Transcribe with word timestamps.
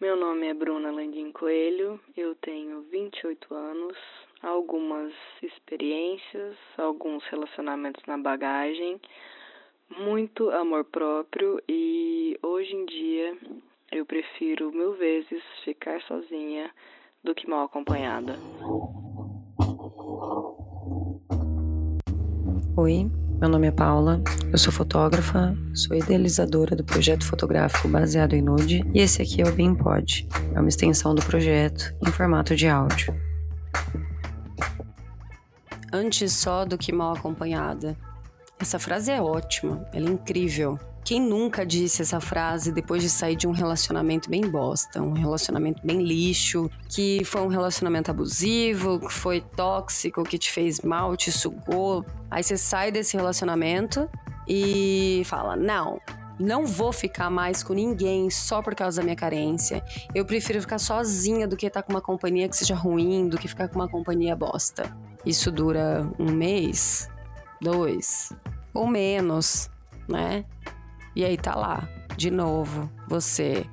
Meu 0.00 0.16
nome 0.16 0.46
é 0.46 0.54
Bruna 0.54 0.90
Landim 0.90 1.30
Coelho, 1.30 2.00
eu 2.16 2.34
tenho 2.36 2.80
28 2.90 3.54
anos, 3.54 3.98
algumas 4.42 5.12
experiências, 5.42 6.56
alguns 6.78 7.22
relacionamentos 7.26 8.02
na 8.06 8.16
bagagem, 8.16 8.98
muito 9.98 10.48
amor 10.52 10.86
próprio 10.86 11.62
e 11.68 12.34
hoje 12.42 12.74
em 12.74 12.86
dia 12.86 13.36
eu 13.92 14.06
prefiro 14.06 14.72
mil 14.72 14.94
vezes 14.94 15.42
ficar 15.64 16.00
sozinha 16.04 16.70
do 17.22 17.34
que 17.34 17.46
mal 17.46 17.66
acompanhada. 17.66 18.36
Oi, 22.74 23.04
meu 23.40 23.48
nome 23.48 23.68
é 23.68 23.70
Paula, 23.70 24.20
eu 24.52 24.58
sou 24.58 24.70
fotógrafa, 24.70 25.56
sou 25.72 25.96
idealizadora 25.96 26.76
do 26.76 26.84
projeto 26.84 27.24
fotográfico 27.24 27.88
baseado 27.88 28.34
em 28.34 28.42
nude 28.42 28.84
e 28.92 29.00
esse 29.00 29.22
aqui 29.22 29.40
é 29.40 29.48
o 29.48 29.52
Bem 29.52 29.74
Pod, 29.74 30.28
é 30.54 30.60
uma 30.60 30.68
extensão 30.68 31.14
do 31.14 31.22
projeto 31.22 31.94
em 32.06 32.12
formato 32.12 32.54
de 32.54 32.68
áudio. 32.68 33.18
Antes 35.90 36.34
só 36.34 36.66
do 36.66 36.76
que 36.76 36.92
mal 36.92 37.16
acompanhada. 37.16 37.96
Essa 38.60 38.78
frase 38.78 39.10
é 39.10 39.22
ótima, 39.22 39.88
ela 39.94 40.10
é 40.10 40.12
incrível. 40.12 40.78
Quem 41.04 41.20
nunca 41.20 41.64
disse 41.64 42.02
essa 42.02 42.20
frase 42.20 42.70
depois 42.70 43.02
de 43.02 43.10
sair 43.10 43.34
de 43.34 43.46
um 43.46 43.52
relacionamento 43.52 44.30
bem 44.30 44.42
bosta, 44.42 45.02
um 45.02 45.12
relacionamento 45.12 45.84
bem 45.84 46.02
lixo, 46.02 46.70
que 46.88 47.24
foi 47.24 47.40
um 47.40 47.48
relacionamento 47.48 48.10
abusivo, 48.10 49.00
que 49.00 49.12
foi 49.12 49.40
tóxico, 49.40 50.22
que 50.22 50.38
te 50.38 50.52
fez 50.52 50.80
mal, 50.82 51.16
te 51.16 51.32
sugou. 51.32 52.04
Aí 52.30 52.42
você 52.42 52.56
sai 52.56 52.92
desse 52.92 53.16
relacionamento 53.16 54.08
e 54.46 55.22
fala: 55.24 55.56
Não, 55.56 56.00
não 56.38 56.66
vou 56.66 56.92
ficar 56.92 57.28
mais 57.28 57.62
com 57.62 57.74
ninguém 57.74 58.30
só 58.30 58.62
por 58.62 58.74
causa 58.74 59.00
da 59.00 59.04
minha 59.04 59.16
carência. 59.16 59.84
Eu 60.14 60.24
prefiro 60.24 60.60
ficar 60.60 60.78
sozinha 60.78 61.46
do 61.46 61.56
que 61.56 61.66
estar 61.66 61.82
com 61.82 61.92
uma 61.92 62.00
companhia 62.00 62.48
que 62.48 62.56
seja 62.56 62.74
ruim, 62.74 63.28
do 63.28 63.36
que 63.36 63.48
ficar 63.48 63.68
com 63.68 63.78
uma 63.78 63.88
companhia 63.88 64.34
bosta. 64.34 64.96
Isso 65.24 65.50
dura 65.50 66.08
um 66.18 66.30
mês, 66.30 67.08
dois 67.60 68.32
ou 68.72 68.86
menos, 68.86 69.68
né? 70.08 70.44
E 71.14 71.24
aí 71.24 71.36
tá 71.36 71.54
lá, 71.54 71.88
de 72.16 72.30
novo, 72.30 72.90
você 73.08 73.64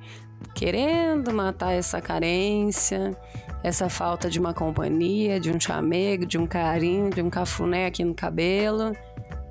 querendo 0.54 1.32
matar 1.32 1.72
essa 1.72 2.00
carência, 2.00 3.16
essa 3.62 3.88
falta 3.88 4.30
de 4.30 4.38
uma 4.38 4.54
companhia, 4.54 5.38
de 5.38 5.50
um 5.50 5.60
chamego, 5.60 6.26
de 6.26 6.38
um 6.38 6.46
carinho, 6.46 7.10
de 7.10 7.22
um 7.22 7.30
cafuné 7.30 7.86
aqui 7.86 8.04
no 8.04 8.14
cabelo. 8.14 8.92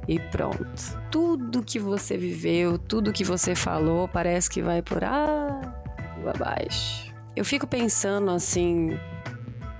E 0.07 0.19
pronto. 0.19 0.67
Tudo 1.11 1.63
que 1.63 1.79
você 1.79 2.17
viveu, 2.17 2.77
tudo 2.77 3.11
que 3.11 3.25
você 3.25 3.53
falou, 3.53 4.07
parece 4.07 4.49
que 4.49 4.61
vai 4.61 4.81
por 4.81 5.03
água 5.03 6.31
abaixo. 6.33 7.13
Eu 7.35 7.43
fico 7.43 7.67
pensando 7.67 8.31
assim 8.31 8.97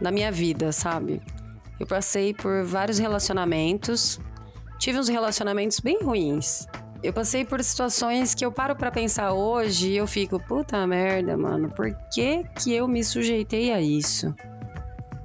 na 0.02 0.12
minha 0.12 0.32
vida, 0.32 0.72
sabe? 0.72 1.22
Eu 1.80 1.88
passei 1.88 2.34
por 2.34 2.64
vários 2.66 2.98
relacionamentos, 2.98 4.20
tive 4.78 5.00
uns 5.00 5.08
relacionamentos 5.08 5.80
bem 5.80 6.04
ruins. 6.04 6.68
Eu 7.04 7.14
passei 7.14 7.46
por 7.46 7.64
situações 7.64 8.34
que 8.34 8.44
eu 8.44 8.52
paro 8.52 8.76
para 8.76 8.90
pensar 8.90 9.32
hoje 9.32 9.92
e 9.92 9.98
eu 9.98 10.08
fico, 10.08 10.40
puta 10.40 10.86
merda, 10.88 11.38
mano, 11.38 11.70
por 11.70 11.94
que 12.12 12.44
que 12.60 12.74
eu 12.74 12.88
me 12.88 13.04
sujeitei 13.04 13.72
a 13.72 13.80
isso? 13.80 14.34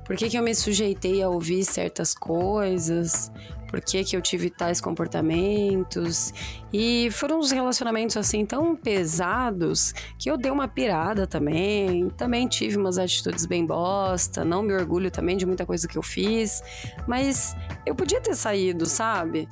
Por 0.04 0.16
que 0.16 0.28
que 0.28 0.36
eu 0.36 0.42
me 0.42 0.54
sujeitei 0.54 1.22
a 1.22 1.28
ouvir 1.28 1.64
certas 1.64 2.14
coisas? 2.14 3.32
Por 3.68 3.80
que 3.80 4.04
que 4.04 4.14
eu 4.14 4.20
tive 4.20 4.50
tais 4.50 4.82
comportamentos? 4.82 6.34
E 6.70 7.10
foram 7.10 7.38
uns 7.38 7.50
relacionamentos 7.50 8.18
assim 8.18 8.44
tão 8.44 8.76
pesados 8.76 9.94
que 10.18 10.30
eu 10.30 10.36
dei 10.36 10.50
uma 10.50 10.68
pirada 10.68 11.26
também. 11.26 12.10
Também 12.10 12.46
tive 12.46 12.76
umas 12.76 12.98
atitudes 12.98 13.46
bem 13.46 13.64
bosta, 13.64 14.44
não 14.44 14.62
me 14.62 14.74
orgulho 14.74 15.10
também 15.10 15.38
de 15.38 15.46
muita 15.46 15.64
coisa 15.64 15.88
que 15.88 15.96
eu 15.96 16.02
fiz, 16.02 16.62
mas 17.06 17.56
eu 17.86 17.94
podia 17.94 18.20
ter 18.20 18.34
saído, 18.34 18.84
sabe? 18.84 19.48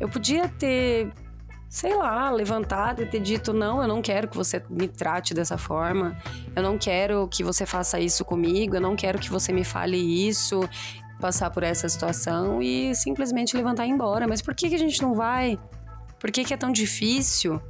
Eu 0.00 0.08
podia 0.08 0.48
ter 0.48 1.12
sei 1.74 1.92
lá, 1.96 2.30
levantado 2.30 3.02
e 3.02 3.06
ter 3.06 3.18
dito: 3.18 3.52
não, 3.52 3.82
eu 3.82 3.88
não 3.88 4.00
quero 4.00 4.28
que 4.28 4.36
você 4.36 4.62
me 4.70 4.86
trate 4.86 5.34
dessa 5.34 5.58
forma, 5.58 6.16
eu 6.54 6.62
não 6.62 6.78
quero 6.78 7.26
que 7.26 7.42
você 7.42 7.66
faça 7.66 7.98
isso 7.98 8.24
comigo, 8.24 8.76
eu 8.76 8.80
não 8.80 8.94
quero 8.94 9.18
que 9.18 9.28
você 9.28 9.52
me 9.52 9.64
fale 9.64 9.96
isso, 9.96 10.68
passar 11.20 11.50
por 11.50 11.64
essa 11.64 11.88
situação 11.88 12.62
e 12.62 12.94
simplesmente 12.94 13.56
levantar 13.56 13.86
e 13.86 13.88
ir 13.88 13.90
embora. 13.90 14.28
Mas 14.28 14.40
por 14.40 14.54
que, 14.54 14.68
que 14.68 14.76
a 14.76 14.78
gente 14.78 15.02
não 15.02 15.14
vai? 15.14 15.58
Por 16.20 16.30
que, 16.30 16.44
que 16.44 16.54
é 16.54 16.56
tão 16.56 16.70
difícil? 16.70 17.60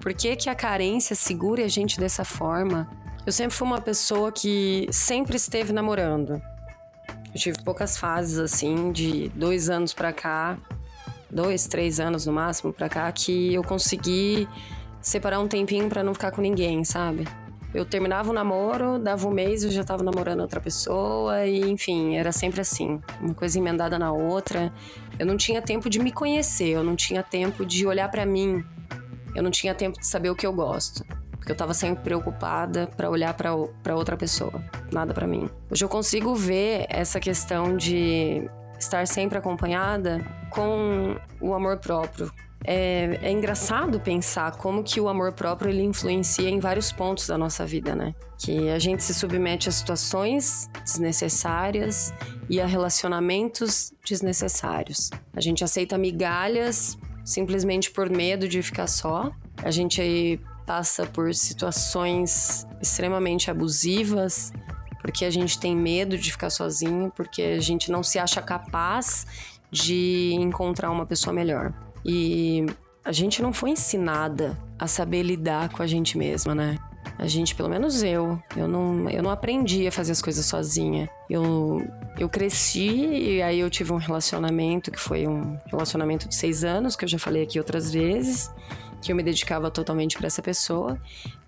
Por 0.00 0.12
que, 0.12 0.34
que 0.34 0.50
a 0.50 0.56
carência 0.56 1.14
segura 1.14 1.64
a 1.64 1.68
gente 1.68 2.00
dessa 2.00 2.24
forma? 2.24 2.90
Eu 3.24 3.30
sempre 3.30 3.54
fui 3.54 3.68
uma 3.68 3.80
pessoa 3.80 4.32
que 4.32 4.88
sempre 4.90 5.36
esteve 5.36 5.72
namorando. 5.72 6.42
Eu 7.32 7.40
tive 7.40 7.62
poucas 7.62 7.96
fases 7.96 8.38
assim, 8.40 8.90
de 8.90 9.28
dois 9.28 9.70
anos 9.70 9.94
pra 9.94 10.12
cá, 10.12 10.58
dois, 11.32 11.66
três 11.66 11.98
anos 11.98 12.26
no 12.26 12.32
máximo 12.32 12.72
pra 12.72 12.88
cá, 12.88 13.10
que 13.10 13.54
eu 13.54 13.64
consegui 13.64 14.46
separar 15.00 15.40
um 15.40 15.48
tempinho 15.48 15.88
para 15.88 16.02
não 16.02 16.12
ficar 16.12 16.30
com 16.30 16.42
ninguém, 16.42 16.84
sabe? 16.84 17.26
Eu 17.74 17.86
terminava 17.86 18.28
o 18.28 18.34
namoro, 18.34 18.98
dava 18.98 19.26
um 19.26 19.30
mês, 19.30 19.64
eu 19.64 19.70
já 19.70 19.82
tava 19.82 20.02
namorando 20.02 20.40
outra 20.40 20.60
pessoa, 20.60 21.46
e 21.46 21.62
enfim, 21.62 22.16
era 22.16 22.30
sempre 22.30 22.60
assim, 22.60 23.00
uma 23.18 23.32
coisa 23.32 23.58
emendada 23.58 23.98
na 23.98 24.12
outra. 24.12 24.70
Eu 25.18 25.24
não 25.24 25.38
tinha 25.38 25.62
tempo 25.62 25.88
de 25.88 25.98
me 25.98 26.12
conhecer, 26.12 26.68
eu 26.68 26.84
não 26.84 26.94
tinha 26.94 27.22
tempo 27.22 27.64
de 27.64 27.86
olhar 27.86 28.10
para 28.10 28.26
mim, 28.26 28.62
eu 29.34 29.42
não 29.42 29.50
tinha 29.50 29.74
tempo 29.74 29.98
de 29.98 30.06
saber 30.06 30.28
o 30.28 30.36
que 30.36 30.46
eu 30.46 30.52
gosto. 30.52 31.02
Porque 31.30 31.50
eu 31.50 31.56
tava 31.56 31.74
sempre 31.74 32.04
preocupada 32.04 32.86
para 32.94 33.10
olhar 33.10 33.34
para 33.34 33.96
outra 33.96 34.16
pessoa, 34.16 34.62
nada 34.92 35.12
para 35.12 35.26
mim. 35.26 35.48
Hoje 35.70 35.82
eu 35.82 35.88
consigo 35.88 36.34
ver 36.34 36.86
essa 36.88 37.18
questão 37.18 37.76
de 37.76 38.48
estar 38.82 39.06
sempre 39.06 39.38
acompanhada 39.38 40.24
com 40.50 41.16
o 41.40 41.54
amor 41.54 41.78
próprio. 41.78 42.30
É, 42.64 43.18
é, 43.22 43.30
engraçado 43.30 43.98
pensar 43.98 44.52
como 44.52 44.84
que 44.84 45.00
o 45.00 45.08
amor 45.08 45.32
próprio 45.32 45.70
ele 45.70 45.82
influencia 45.82 46.48
em 46.48 46.60
vários 46.60 46.92
pontos 46.92 47.26
da 47.26 47.36
nossa 47.36 47.66
vida, 47.66 47.94
né? 47.94 48.14
Que 48.38 48.70
a 48.70 48.78
gente 48.78 49.02
se 49.02 49.12
submete 49.12 49.68
a 49.68 49.72
situações 49.72 50.70
desnecessárias 50.84 52.14
e 52.48 52.60
a 52.60 52.66
relacionamentos 52.66 53.92
desnecessários. 54.08 55.10
A 55.34 55.40
gente 55.40 55.64
aceita 55.64 55.98
migalhas 55.98 56.96
simplesmente 57.24 57.90
por 57.90 58.08
medo 58.08 58.48
de 58.48 58.62
ficar 58.62 58.86
só. 58.86 59.32
A 59.62 59.70
gente 59.70 60.40
passa 60.64 61.04
por 61.04 61.34
situações 61.34 62.66
extremamente 62.80 63.50
abusivas 63.50 64.52
porque 65.02 65.24
a 65.24 65.30
gente 65.30 65.58
tem 65.58 65.76
medo 65.76 66.16
de 66.16 66.30
ficar 66.30 66.48
sozinho, 66.48 67.12
porque 67.14 67.42
a 67.42 67.60
gente 67.60 67.90
não 67.90 68.02
se 68.02 68.18
acha 68.18 68.40
capaz 68.40 69.26
de 69.70 70.32
encontrar 70.34 70.90
uma 70.90 71.04
pessoa 71.04 71.34
melhor. 71.34 71.74
E 72.04 72.64
a 73.04 73.10
gente 73.10 73.42
não 73.42 73.52
foi 73.52 73.70
ensinada 73.70 74.56
a 74.78 74.86
saber 74.86 75.24
lidar 75.24 75.70
com 75.70 75.82
a 75.82 75.86
gente 75.86 76.16
mesma, 76.16 76.54
né? 76.54 76.78
A 77.18 77.26
gente, 77.26 77.54
pelo 77.54 77.68
menos 77.68 78.02
eu, 78.02 78.40
eu 78.56 78.68
não, 78.68 79.10
eu 79.10 79.22
não 79.22 79.30
aprendi 79.30 79.86
a 79.86 79.92
fazer 79.92 80.12
as 80.12 80.22
coisas 80.22 80.46
sozinha. 80.46 81.10
Eu, 81.28 81.84
eu 82.16 82.28
cresci 82.28 82.88
e 82.88 83.42
aí 83.42 83.58
eu 83.58 83.68
tive 83.68 83.92
um 83.92 83.96
relacionamento 83.96 84.90
que 84.90 85.00
foi 85.00 85.26
um 85.26 85.58
relacionamento 85.66 86.28
de 86.28 86.34
seis 86.34 86.62
anos, 86.62 86.94
que 86.94 87.04
eu 87.04 87.08
já 87.08 87.18
falei 87.18 87.42
aqui 87.42 87.58
outras 87.58 87.92
vezes 87.92 88.50
que 89.02 89.10
eu 89.10 89.16
me 89.16 89.22
dedicava 89.22 89.70
totalmente 89.70 90.16
para 90.16 90.28
essa 90.28 90.40
pessoa. 90.40 90.98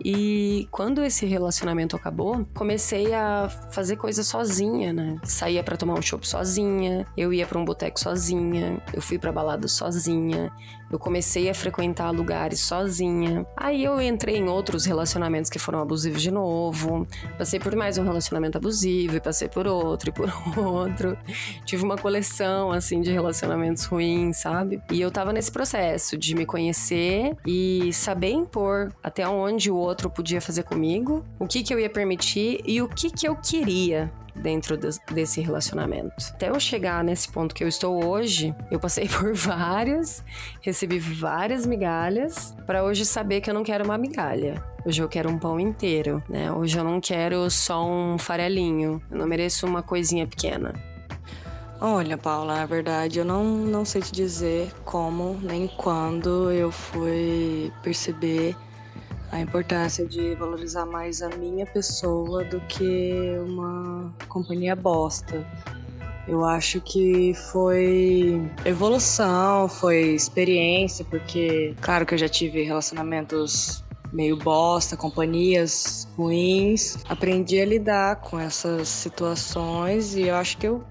E 0.05 0.69
quando 0.71 1.03
esse 1.03 1.25
relacionamento 1.25 1.95
acabou, 1.95 2.45
comecei 2.53 3.15
a 3.15 3.49
fazer 3.71 3.97
coisas 3.97 4.27
sozinha, 4.27 4.93
né? 4.93 5.19
Saía 5.23 5.63
para 5.63 5.77
tomar 5.77 5.95
um 5.95 6.03
chopp 6.03 6.27
sozinha, 6.27 7.07
eu 7.17 7.33
ia 7.33 7.47
para 7.47 7.59
um 7.59 7.65
boteco 7.65 7.99
sozinha, 7.99 8.83
eu 8.93 9.01
fui 9.01 9.19
para 9.19 9.31
balada 9.31 9.69
sozinha, 9.69 10.53
eu 10.95 10.99
comecei 10.99 11.51
a 11.51 11.55
frequentar 11.55 12.11
lugares 12.13 12.61
sozinha. 12.61 13.45
Aí 13.57 13.83
eu 13.83 14.01
entrei 14.01 14.37
em 14.37 14.49
outros 14.49 14.85
relacionamentos 14.85 15.51
que 15.51 15.59
foram 15.59 15.81
abusivos 15.81 16.23
de 16.23 16.31
novo. 16.31 17.07
Passei 17.37 17.59
por 17.59 17.75
mais 17.75 17.99
um 17.99 18.05
relacionamento 18.05 18.59
abusivo 18.59 19.17
e 19.17 19.21
passei 19.21 19.49
por 19.49 19.67
outro 19.67 20.11
e 20.11 20.13
por 20.13 20.31
outro. 20.57 21.19
Tive 21.65 21.83
uma 21.83 21.97
coleção 21.97 22.71
assim 22.71 23.01
de 23.01 23.11
relacionamentos 23.11 23.85
ruins, 23.87 24.37
sabe? 24.37 24.81
E 24.89 25.01
eu 25.01 25.11
tava 25.11 25.33
nesse 25.33 25.51
processo 25.51 26.17
de 26.17 26.33
me 26.37 26.47
conhecer 26.47 27.37
e 27.45 27.93
saber 27.93 28.31
impor 28.31 28.93
até 29.03 29.27
onde 29.27 29.73
o 29.73 29.77
outro 29.77 30.09
podia 30.09 30.41
fazer 30.41 30.63
comigo, 30.63 31.25
o 31.41 31.47
que 31.47 31.65
que 31.65 31.75
eu 31.75 31.81
ia 31.81 31.91
permitir 31.91 32.61
e 32.65 32.81
o 32.81 32.89
que 32.89 33.11
que 33.11 33.27
eu 33.27 33.35
queria 33.35 34.13
dentro 34.35 34.77
desse 34.77 35.41
relacionamento. 35.41 36.15
Até 36.31 36.51
eu 36.51 36.59
chegar 36.59 37.03
nesse 37.05 37.31
ponto 37.31 37.55
que 37.55 37.63
eu 37.63 37.69
estou 37.69 38.05
hoje, 38.05 38.55
eu 38.71 38.81
passei 38.81 39.09
por 39.09 39.35
vários, 39.35 40.23
recebi 40.61 40.99
várias 40.99 41.67
migalhas, 41.67 42.55
para 42.67 42.85
hoje 42.85 43.05
saber 43.05 43.41
que 43.41 43.51
eu 43.51 43.55
não 43.55 43.63
quero 43.63 43.85
uma 43.85 43.99
migalha. 43.99 44.63
Hoje 44.85 45.03
eu 45.03 45.09
quero 45.09 45.31
um 45.31 45.39
pão 45.39 45.59
inteiro, 45.59 46.23
né? 46.29 46.53
Hoje 46.53 46.79
eu 46.79 46.85
não 46.85 47.01
quero 47.01 47.51
só 47.51 47.89
um 47.89 48.19
farelinho. 48.19 49.01
Eu 49.11 49.17
não 49.17 49.27
mereço 49.27 49.67
uma 49.67 49.83
coisinha 49.83 50.27
pequena. 50.27 50.75
Olha, 51.81 52.17
Paula, 52.17 52.57
na 52.57 52.67
verdade 52.67 53.19
eu 53.19 53.25
não, 53.25 53.45
não 53.45 53.85
sei 53.85 54.01
te 54.01 54.13
dizer 54.13 54.73
como 54.85 55.39
nem 55.43 55.67
quando 55.67 56.51
eu 56.51 56.71
fui 56.71 57.73
perceber 57.83 58.55
a 59.31 59.41
importância 59.41 60.07
de 60.07 60.35
valorizar 60.35 60.87
mais 60.87 61.23
a 61.23 61.29
minha 61.31 61.67
pessoa 61.67 62.45
do 62.45 62.61
que 62.63 63.37
uma 63.47 64.15
companhia 64.29 64.77
bosta. 64.77 65.47
Eu 66.27 66.45
acho 66.45 66.81
que 66.81 67.35
foi 67.53 68.41
evolução, 68.65 69.69
foi 69.69 70.15
experiência, 70.15 71.05
porque, 71.05 71.75
claro 71.81 72.07
que 72.07 72.15
eu 72.15 72.19
já 72.19 72.29
tive 72.29 72.63
relacionamentos 72.63 73.85
meio 74.11 74.37
bosta, 74.37 74.97
companhias 74.97 76.09
ruins. 76.17 76.97
Aprendi 77.09 77.61
a 77.61 77.67
lidar 77.67 78.17
com 78.17 78.39
essas 78.39 78.89
situações 78.89 80.15
e 80.15 80.29
eu 80.29 80.37
acho 80.37 80.57
que 80.57 80.69
eu 80.69 80.85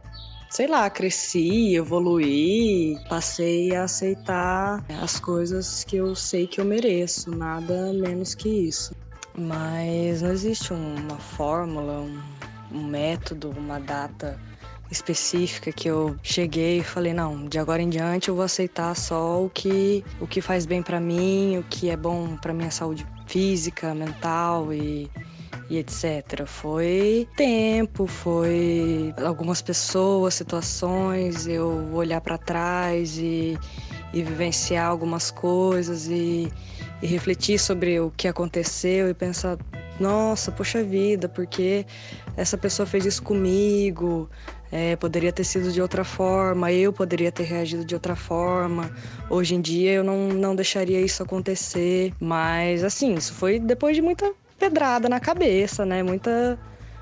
sei 0.53 0.67
lá, 0.67 0.87
cresci, 0.87 1.75
evoluí, 1.75 2.95
passei 3.09 3.73
a 3.73 3.85
aceitar 3.85 4.83
as 5.01 5.19
coisas 5.19 5.83
que 5.83 5.95
eu 5.95 6.13
sei 6.13 6.45
que 6.45 6.61
eu 6.61 6.65
mereço, 6.65 7.31
nada 7.31 7.91
menos 7.91 8.35
que 8.35 8.47
isso. 8.47 8.95
Mas 9.35 10.21
não 10.21 10.29
existe 10.29 10.71
uma 10.71 11.17
fórmula, 11.17 12.01
um, 12.01 12.21
um 12.71 12.83
método, 12.83 13.49
uma 13.57 13.79
data 13.79 14.39
específica 14.91 15.71
que 15.71 15.87
eu 15.87 16.15
cheguei 16.21 16.81
e 16.81 16.83
falei 16.83 17.13
não, 17.13 17.47
de 17.47 17.57
agora 17.57 17.81
em 17.81 17.89
diante 17.89 18.29
eu 18.29 18.35
vou 18.35 18.43
aceitar 18.43 18.95
só 18.95 19.43
o 19.43 19.49
que 19.49 20.05
o 20.21 20.27
que 20.27 20.39
faz 20.39 20.67
bem 20.67 20.83
para 20.83 20.99
mim, 20.99 21.57
o 21.57 21.63
que 21.63 21.89
é 21.89 21.97
bom 21.97 22.37
para 22.37 22.53
minha 22.53 22.69
saúde 22.69 23.07
física, 23.25 23.95
mental 23.95 24.71
e 24.71 25.09
e 25.69 25.77
etc. 25.77 26.45
Foi 26.45 27.27
tempo, 27.35 28.07
foi 28.07 29.13
algumas 29.23 29.61
pessoas, 29.61 30.33
situações, 30.33 31.47
eu 31.47 31.89
olhar 31.93 32.21
para 32.21 32.37
trás 32.37 33.17
e, 33.17 33.57
e 34.13 34.23
vivenciar 34.23 34.87
algumas 34.87 35.31
coisas 35.31 36.07
e, 36.07 36.51
e 37.01 37.07
refletir 37.07 37.59
sobre 37.59 37.99
o 37.99 38.11
que 38.11 38.27
aconteceu 38.27 39.09
e 39.09 39.13
pensar, 39.13 39.57
nossa, 39.99 40.51
poxa 40.51 40.83
vida, 40.83 41.29
porque 41.29 41.85
essa 42.35 42.57
pessoa 42.57 42.85
fez 42.85 43.05
isso 43.05 43.23
comigo? 43.23 44.29
É, 44.71 44.95
poderia 44.95 45.31
ter 45.31 45.43
sido 45.43 45.71
de 45.71 45.79
outra 45.79 46.03
forma, 46.03 46.71
eu 46.71 46.91
poderia 46.91 47.31
ter 47.31 47.43
reagido 47.43 47.85
de 47.85 47.93
outra 47.93 48.15
forma. 48.15 48.91
Hoje 49.29 49.53
em 49.53 49.61
dia 49.61 49.91
eu 49.91 50.03
não, 50.03 50.29
não 50.29 50.55
deixaria 50.55 50.99
isso 50.99 51.21
acontecer. 51.21 52.11
Mas 52.19 52.83
assim, 52.83 53.13
isso 53.13 53.33
foi 53.33 53.59
depois 53.59 53.95
de 53.95 54.01
muita 54.01 54.33
pedrada 54.63 55.09
na 55.09 55.19
cabeça, 55.19 55.85
né? 55.85 56.01
Muita, 56.01 56.57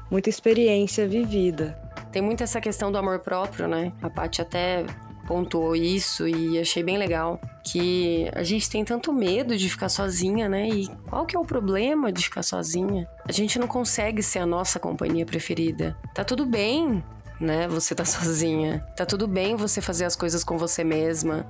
muita 0.09 0.29
experiência 0.29 1.07
vivida. 1.07 1.77
Tem 2.11 2.21
muito 2.21 2.43
essa 2.43 2.59
questão 2.59 2.91
do 2.91 2.97
amor 2.97 3.19
próprio, 3.19 3.67
né? 3.67 3.93
A 4.01 4.09
Paty 4.09 4.41
até 4.41 4.83
pontuou 5.27 5.75
isso 5.75 6.27
e 6.27 6.59
achei 6.59 6.81
bem 6.81 6.97
legal 6.97 7.39
que 7.63 8.27
a 8.33 8.41
gente 8.41 8.67
tem 8.67 8.83
tanto 8.83 9.13
medo 9.13 9.55
de 9.55 9.69
ficar 9.69 9.89
sozinha, 9.89 10.49
né? 10.49 10.67
E 10.69 10.87
qual 11.07 11.25
que 11.25 11.35
é 11.37 11.39
o 11.39 11.45
problema 11.45 12.11
de 12.11 12.23
ficar 12.23 12.41
sozinha? 12.41 13.07
A 13.27 13.31
gente 13.31 13.59
não 13.59 13.67
consegue 13.67 14.23
ser 14.23 14.39
a 14.39 14.45
nossa 14.45 14.79
companhia 14.79 15.25
preferida. 15.25 15.95
Tá 16.15 16.23
tudo 16.23 16.47
bem, 16.47 17.03
né? 17.39 17.67
Você 17.67 17.93
tá 17.93 18.03
sozinha. 18.05 18.83
Tá 18.97 19.05
tudo 19.05 19.27
bem 19.27 19.55
você 19.55 19.81
fazer 19.81 20.05
as 20.05 20.15
coisas 20.15 20.43
com 20.43 20.57
você 20.57 20.83
mesma, 20.83 21.45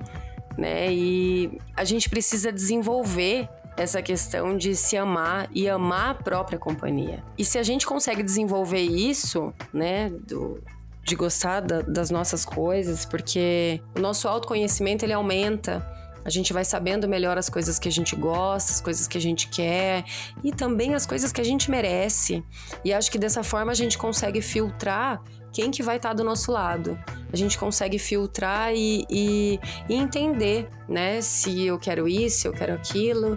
né? 0.58 0.92
E 0.92 1.58
a 1.74 1.84
gente 1.84 2.10
precisa 2.10 2.52
desenvolver 2.52 3.48
essa 3.76 4.02
questão 4.02 4.56
de 4.56 4.74
se 4.74 4.96
amar 4.96 5.48
e 5.52 5.68
amar 5.68 6.10
a 6.10 6.14
própria 6.14 6.58
companhia. 6.58 7.22
E 7.38 7.44
se 7.44 7.58
a 7.58 7.62
gente 7.62 7.86
consegue 7.86 8.22
desenvolver 8.22 8.82
isso, 8.82 9.52
né, 9.72 10.10
do, 10.10 10.62
de 11.04 11.16
gostar 11.16 11.60
da, 11.60 11.82
das 11.82 12.10
nossas 12.10 12.44
coisas, 12.44 13.04
porque 13.04 13.80
o 13.96 14.00
nosso 14.00 14.28
autoconhecimento 14.28 15.04
ele 15.04 15.12
aumenta. 15.12 15.86
A 16.24 16.30
gente 16.30 16.52
vai 16.52 16.64
sabendo 16.64 17.08
melhor 17.08 17.36
as 17.36 17.48
coisas 17.48 17.80
que 17.80 17.88
a 17.88 17.90
gente 17.90 18.14
gosta, 18.14 18.70
as 18.70 18.80
coisas 18.80 19.08
que 19.08 19.18
a 19.18 19.20
gente 19.20 19.48
quer 19.48 20.04
e 20.44 20.52
também 20.52 20.94
as 20.94 21.04
coisas 21.04 21.32
que 21.32 21.40
a 21.40 21.44
gente 21.44 21.68
merece. 21.68 22.44
E 22.84 22.92
acho 22.92 23.10
que 23.10 23.18
dessa 23.18 23.42
forma 23.42 23.72
a 23.72 23.74
gente 23.74 23.98
consegue 23.98 24.40
filtrar 24.40 25.20
quem 25.52 25.72
que 25.72 25.82
vai 25.82 25.96
estar 25.96 26.14
do 26.14 26.22
nosso 26.22 26.52
lado. 26.52 26.96
A 27.32 27.36
gente 27.36 27.58
consegue 27.58 27.98
filtrar 27.98 28.72
e, 28.72 29.04
e, 29.10 29.60
e 29.88 29.94
entender, 29.94 30.68
né? 30.88 31.20
Se 31.20 31.66
eu 31.66 31.76
quero 31.76 32.08
isso, 32.08 32.42
se 32.42 32.48
eu 32.48 32.52
quero 32.52 32.72
aquilo. 32.72 33.36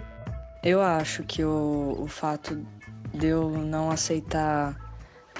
Eu 0.66 0.82
acho 0.82 1.22
que 1.22 1.44
o, 1.44 1.96
o 1.96 2.08
fato 2.08 2.60
de 3.14 3.28
eu 3.28 3.50
não 3.50 3.88
aceitar 3.88 4.76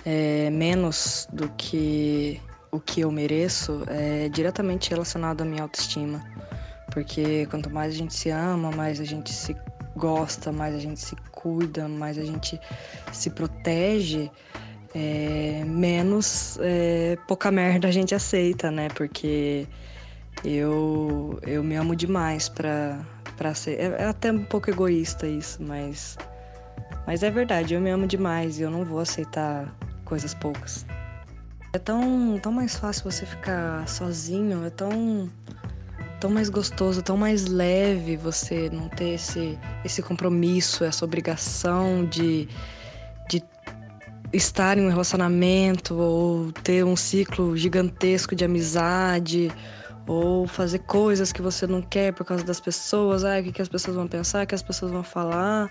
é, 0.05 0.49
menos 0.51 1.27
do 1.33 1.49
que 1.57 2.41
o 2.71 2.79
que 2.79 3.01
eu 3.01 3.11
mereço 3.11 3.83
é 3.89 4.29
diretamente 4.29 4.89
relacionado 4.89 5.43
à 5.43 5.45
minha 5.45 5.65
autoestima. 5.65 6.25
Porque 6.93 7.45
quanto 7.51 7.69
mais 7.69 7.93
a 7.93 7.97
gente 7.97 8.15
se 8.15 8.31
ama, 8.31 8.71
mais 8.71 9.01
a 9.01 9.05
gente 9.05 9.33
se 9.33 9.57
gosta, 9.97 10.53
mais 10.53 10.77
a 10.77 10.79
gente 10.79 11.01
se 11.01 11.17
cuida, 11.33 11.89
mais 11.89 12.19
a 12.19 12.25
gente 12.25 12.61
se 13.11 13.29
protege, 13.29 14.31
é, 14.95 15.65
menos 15.67 16.57
é, 16.61 17.19
pouca 17.27 17.51
merda 17.51 17.89
a 17.89 17.91
gente 17.91 18.15
aceita, 18.15 18.71
né? 18.71 18.91
Porque 18.91 19.67
eu, 20.45 21.37
eu 21.43 21.65
me 21.65 21.75
amo 21.75 21.97
demais 21.97 22.49
pra, 22.49 23.05
para 23.37 23.55
ser. 23.55 23.79
É, 23.79 24.03
é 24.03 24.05
até 24.07 24.33
um 24.33 24.45
pouco 24.45 24.71
egoísta 24.71 25.27
isso, 25.27 25.63
mas. 25.63 26.17
Mas 27.07 27.23
é 27.23 27.31
verdade, 27.31 27.75
eu 27.75 27.81
me 27.81 27.91
amo 27.91 28.07
demais 28.07 28.59
e 28.59 28.63
eu 28.63 28.71
não 28.71 28.85
vou 28.85 28.99
aceitar 28.99 29.73
coisas 30.05 30.35
poucas. 30.35 30.85
É 31.73 31.79
tão, 31.79 32.39
tão 32.43 32.51
mais 32.51 32.77
fácil 32.77 33.11
você 33.11 33.25
ficar 33.25 33.87
sozinho, 33.87 34.65
é 34.65 34.71
tão, 34.71 35.31
tão 36.19 36.31
mais 36.31 36.49
gostoso, 36.49 37.03
tão 37.03 37.17
mais 37.17 37.47
leve 37.47 38.17
você 38.17 38.71
não 38.71 38.89
ter 38.89 39.11
esse, 39.11 39.59
esse 39.85 40.03
compromisso, 40.03 40.85
essa 40.85 41.05
obrigação 41.05 42.05
de, 42.05 42.49
de 43.29 43.43
estar 44.33 44.79
em 44.79 44.87
um 44.87 44.89
relacionamento 44.89 45.95
ou 45.95 46.51
ter 46.51 46.85
um 46.85 46.97
ciclo 46.97 47.57
gigantesco 47.57 48.35
de 48.35 48.45
amizade 48.45 49.53
ou 50.07 50.47
fazer 50.47 50.79
coisas 50.81 51.33
que 51.33 51.43
você 51.43 51.67
não 51.67 51.83
quer 51.83 52.13
por 52.13 52.25
causa 52.25 52.45
das 52.45 52.61
pessoas, 52.61 53.25
ah, 53.25 53.39
o 53.41 53.43
que, 53.43 53.53
que 53.53 53.63
as 53.63 53.69
pessoas 53.69 53.97
vão 53.97 54.07
pensar, 54.07 54.45
o 54.45 54.47
que 54.47 54.55
as 54.55 54.63
pessoas 54.63 54.93
vão 54.93 55.03
falar. 55.03 55.71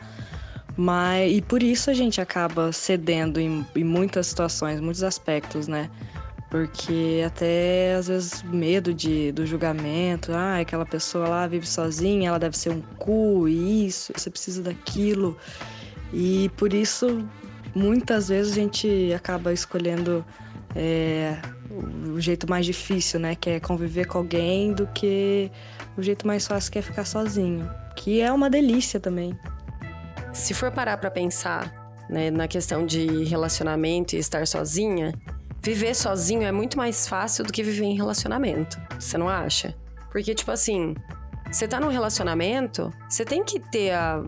Mas, 0.76 1.32
e 1.32 1.42
por 1.42 1.64
isso 1.64 1.90
a 1.90 1.94
gente 1.94 2.20
acaba 2.20 2.72
cedendo 2.72 3.40
em, 3.40 3.66
em 3.76 3.84
muitas 3.84 4.28
situações, 4.28 4.82
muitos 4.82 5.04
aspectos, 5.04 5.68
né? 5.68 5.90
Porque 6.50 7.24
até 7.26 7.96
às 7.96 8.08
vezes 8.08 8.44
medo 8.44 8.94
de, 8.94 9.32
do 9.32 9.46
julgamento, 9.46 10.34
ah, 10.34 10.60
aquela 10.60 10.86
pessoa 10.86 11.28
lá 11.28 11.48
vive 11.48 11.66
sozinha, 11.66 12.30
ela 12.30 12.40
deve 12.40 12.58
ser 12.58 12.72
um 12.72 12.82
cu, 12.82 13.48
isso, 13.48 14.12
você 14.16 14.30
precisa 14.30 14.62
daquilo. 14.62 15.38
E 16.14 16.50
por 16.58 16.74
isso 16.74 17.26
muitas 17.74 18.28
vezes 18.30 18.54
a 18.54 18.56
gente 18.56 19.14
acaba 19.14 19.52
escolhendo 19.54 20.26
é, 20.76 21.38
o 21.70 22.20
jeito 22.20 22.50
mais 22.50 22.66
difícil, 22.66 23.20
né? 23.20 23.36
Que 23.36 23.52
é 23.52 23.60
conviver 23.60 24.06
com 24.06 24.20
alguém, 24.20 24.74
do 24.74 24.88
que 24.88 25.52
o 25.98 26.02
jeito 26.02 26.26
mais 26.26 26.48
fácil 26.48 26.72
que 26.72 26.80
é 26.80 26.82
ficar 26.82 27.06
sozinho. 27.06 27.70
Que 27.96 28.22
é 28.22 28.32
uma 28.32 28.50
delícia 28.50 29.00
também. 29.00 29.38
Se 30.34 30.54
for 30.54 30.72
parar 30.72 30.98
para 30.98 31.10
pensar 31.10 31.74
né, 32.10 32.30
na 32.30 32.48
questão 32.48 32.86
de 32.86 33.24
relacionamento 33.24 34.16
e 34.16 34.20
estar 34.20 34.46
sozinha, 34.46 35.14
viver 35.62 35.96
sozinho 35.96 36.44
é 36.44 36.52
muito 36.52 36.78
mais 36.78 37.08
fácil 37.08 37.44
do 37.44 37.52
que 37.52 37.64
viver 37.64 37.86
em 37.86 37.96
relacionamento. 37.96 38.80
Você 39.00 39.18
não 39.18 39.30
acha? 39.30 39.76
Porque, 40.12 40.36
tipo 40.36 40.52
assim, 40.52 40.96
você 41.52 41.68
tá 41.68 41.80
num 41.80 41.90
relacionamento, 41.90 42.92
você 43.10 43.26
tem 43.26 43.44
que 43.44 43.60
ter 43.60 43.92
a 43.92 44.24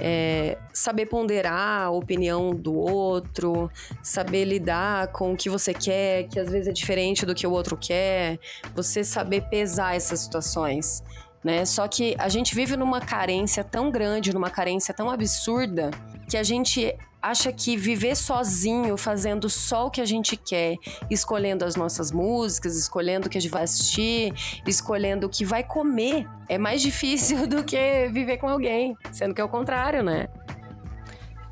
é, 0.00 0.58
saber 0.72 1.06
ponderar 1.06 1.82
a 1.82 1.90
opinião 1.90 2.54
do 2.54 2.74
outro, 2.74 3.70
saber 4.02 4.44
lidar 4.44 5.08
com 5.08 5.32
o 5.32 5.36
que 5.36 5.50
você 5.50 5.74
quer, 5.74 6.24
que 6.24 6.38
às 6.38 6.50
vezes 6.50 6.68
é 6.68 6.72
diferente 6.72 7.24
do 7.26 7.34
que 7.34 7.46
o 7.46 7.50
outro 7.50 7.76
quer, 7.76 8.38
você 8.74 9.02
saber 9.04 9.42
pesar 9.48 9.96
essas 9.96 10.20
situações. 10.20 11.02
Né? 11.42 11.64
Só 11.64 11.86
que 11.86 12.16
a 12.18 12.28
gente 12.28 12.54
vive 12.54 12.76
numa 12.76 13.00
carência 13.00 13.62
tão 13.62 13.90
grande, 13.90 14.32
numa 14.32 14.50
carência 14.50 14.92
tão 14.92 15.10
absurda, 15.10 15.90
que 16.28 16.36
a 16.36 16.42
gente 16.42 16.94
acha 17.20 17.52
que 17.52 17.76
viver 17.76 18.16
sozinho, 18.16 18.96
fazendo 18.96 19.48
só 19.50 19.86
o 19.86 19.90
que 19.90 20.00
a 20.00 20.04
gente 20.04 20.36
quer, 20.36 20.76
escolhendo 21.10 21.64
as 21.64 21.74
nossas 21.74 22.12
músicas, 22.12 22.76
escolhendo 22.76 23.26
o 23.26 23.30
que 23.30 23.38
a 23.38 23.40
gente 23.40 23.50
vai 23.50 23.64
assistir, 23.64 24.32
escolhendo 24.66 25.26
o 25.26 25.30
que 25.30 25.44
vai 25.44 25.64
comer, 25.64 26.28
é 26.48 26.56
mais 26.56 26.80
difícil 26.80 27.46
do 27.48 27.64
que 27.64 28.08
viver 28.12 28.38
com 28.38 28.48
alguém, 28.48 28.96
sendo 29.12 29.34
que 29.34 29.40
é 29.40 29.44
o 29.44 29.48
contrário, 29.48 30.02
né? 30.02 30.28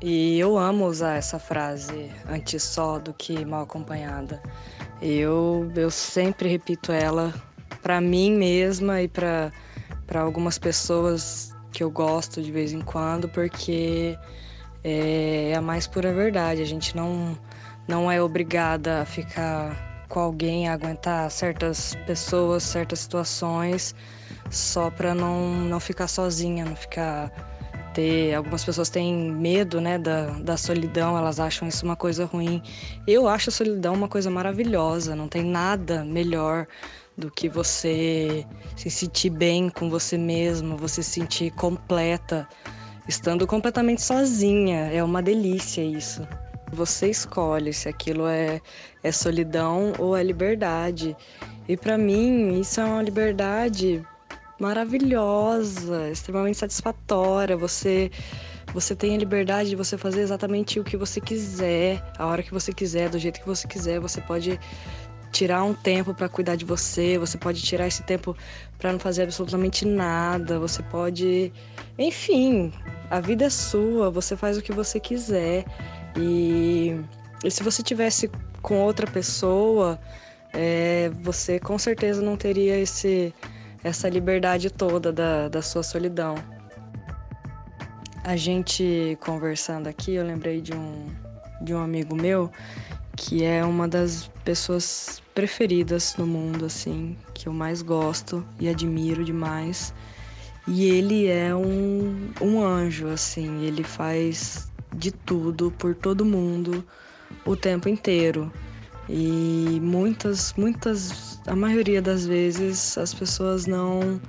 E 0.01 0.39
eu 0.39 0.57
amo 0.57 0.85
usar 0.85 1.15
essa 1.15 1.39
frase 1.39 2.11
antes 2.29 2.61
só 2.61 2.99
do 2.99 3.13
que 3.13 3.43
mal 3.43 3.63
acompanhada. 3.63 4.41
Eu, 5.01 5.71
eu 5.75 5.89
sempre 5.89 6.47
repito 6.49 6.91
ela 6.91 7.33
para 7.81 7.99
mim 7.99 8.31
mesma 8.31 9.01
e 9.01 9.07
para 9.07 9.51
algumas 10.15 10.57
pessoas 10.57 11.53
que 11.71 11.83
eu 11.83 11.91
gosto 11.91 12.41
de 12.41 12.51
vez 12.51 12.71
em 12.71 12.81
quando, 12.81 13.27
porque 13.29 14.17
é 14.83 15.53
a 15.55 15.61
mais 15.61 15.85
pura 15.85 16.13
verdade. 16.13 16.61
A 16.61 16.65
gente 16.65 16.95
não, 16.95 17.37
não 17.87 18.11
é 18.11 18.21
obrigada 18.21 19.01
a 19.01 19.05
ficar 19.05 20.05
com 20.07 20.19
alguém, 20.19 20.69
a 20.69 20.73
aguentar 20.73 21.29
certas 21.29 21.95
pessoas, 22.05 22.63
certas 22.63 22.99
situações, 22.99 23.93
só 24.49 24.89
para 24.89 25.13
não, 25.13 25.51
não 25.51 25.79
ficar 25.79 26.07
sozinha, 26.07 26.63
não 26.63 26.75
ficar 26.75 27.31
ter. 27.93 28.33
Algumas 28.33 28.63
pessoas 28.63 28.89
têm 28.89 29.31
medo, 29.31 29.81
né, 29.81 29.97
da, 29.97 30.27
da 30.39 30.55
solidão, 30.55 31.17
elas 31.17 31.39
acham 31.39 31.67
isso 31.67 31.83
uma 31.85 31.95
coisa 31.95 32.25
ruim. 32.25 32.61
Eu 33.05 33.27
acho 33.27 33.49
a 33.49 33.53
solidão 33.53 33.93
uma 33.93 34.07
coisa 34.07 34.29
maravilhosa, 34.29 35.15
não 35.15 35.27
tem 35.27 35.43
nada 35.43 36.05
melhor 36.05 36.67
do 37.17 37.31
que 37.31 37.49
você 37.49 38.45
se 38.75 38.89
sentir 38.91 39.31
bem 39.31 39.69
com 39.69 39.89
você 39.89 40.17
mesmo, 40.17 40.77
você 40.77 41.01
se 41.01 41.11
sentir 41.11 41.51
completa, 41.51 42.47
estando 43.07 43.47
completamente 43.47 44.01
sozinha. 44.01 44.91
É 44.93 45.03
uma 45.03 45.21
delícia 45.21 45.81
isso. 45.81 46.27
Você 46.71 47.09
escolhe 47.09 47.73
se 47.73 47.89
aquilo 47.89 48.27
é, 48.27 48.61
é 49.03 49.11
solidão 49.11 49.93
ou 49.97 50.15
é 50.15 50.21
liberdade. 50.21 51.15
E 51.67 51.75
para 51.75 51.97
mim, 51.97 52.59
isso 52.59 52.79
é 52.79 52.85
uma 52.85 53.01
liberdade 53.01 54.05
maravilhosa, 54.59 56.09
extremamente 56.09 56.57
satisfatória. 56.57 57.57
Você 57.57 58.11
você 58.73 58.95
tem 58.95 59.15
a 59.15 59.17
liberdade 59.17 59.69
de 59.69 59.75
você 59.75 59.97
fazer 59.97 60.21
exatamente 60.21 60.79
o 60.79 60.83
que 60.83 60.97
você 60.97 61.21
quiser, 61.21 62.03
a 62.17 62.27
hora 62.27 62.43
que 62.43 62.51
você 62.51 62.73
quiser, 62.73 63.09
do 63.09 63.17
jeito 63.17 63.39
que 63.39 63.47
você 63.47 63.65
quiser. 63.65 63.99
Você 63.99 64.19
pode 64.21 64.59
tirar 65.31 65.63
um 65.63 65.73
tempo 65.73 66.13
para 66.13 66.29
cuidar 66.29 66.55
de 66.55 66.65
você, 66.65 67.17
você 67.17 67.37
pode 67.37 67.61
tirar 67.61 67.87
esse 67.87 68.03
tempo 68.03 68.35
para 68.77 68.91
não 68.91 68.99
fazer 68.99 69.23
absolutamente 69.23 69.85
nada, 69.85 70.59
você 70.59 70.81
pode, 70.83 71.51
enfim, 71.97 72.71
a 73.09 73.19
vida 73.19 73.45
é 73.45 73.49
sua, 73.49 74.09
você 74.09 74.35
faz 74.35 74.57
o 74.57 74.61
que 74.61 74.71
você 74.71 74.99
quiser. 74.99 75.65
E, 76.17 76.99
e 77.43 77.51
se 77.51 77.63
você 77.63 77.83
tivesse 77.83 78.29
com 78.61 78.81
outra 78.81 79.07
pessoa, 79.07 79.99
é, 80.53 81.11
você 81.21 81.59
com 81.59 81.77
certeza 81.77 82.21
não 82.21 82.35
teria 82.35 82.77
esse 82.77 83.33
essa 83.83 84.09
liberdade 84.09 84.69
toda 84.69 85.13
da, 85.13 85.47
da 85.47 85.61
sua 85.61 85.83
solidão. 85.83 86.35
A 88.23 88.35
gente 88.35 89.17
conversando 89.21 89.87
aqui, 89.87 90.15
eu 90.15 90.25
lembrei 90.25 90.61
de 90.61 90.73
um, 90.73 91.07
de 91.61 91.73
um 91.73 91.79
amigo 91.79 92.15
meu 92.15 92.51
que 93.17 93.43
é 93.43 93.65
uma 93.65 93.87
das 93.87 94.29
pessoas 94.45 95.21
preferidas 95.33 96.15
no 96.17 96.25
mundo, 96.25 96.65
assim, 96.65 97.17
que 97.33 97.47
eu 97.49 97.53
mais 97.53 97.81
gosto 97.81 98.45
e 98.59 98.69
admiro 98.69 99.25
demais. 99.25 99.93
E 100.67 100.85
ele 100.85 101.27
é 101.27 101.53
um, 101.53 102.29
um 102.39 102.61
anjo, 102.61 103.07
assim, 103.07 103.65
ele 103.65 103.83
faz 103.83 104.71
de 104.93 105.11
tudo 105.11 105.71
por 105.71 105.95
todo 105.95 106.23
mundo 106.23 106.85
o 107.43 107.55
tempo 107.55 107.89
inteiro. 107.89 108.51
E 109.09 109.79
muitas, 109.81 110.53
muitas, 110.55 111.39
a 111.47 111.55
maioria 111.55 112.01
das 112.01 112.25
vezes 112.25 112.97
as 112.97 113.13
pessoas 113.13 113.65
não 113.65 114.21